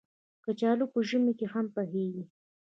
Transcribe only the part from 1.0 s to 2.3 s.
ژمي کې هم پخېږي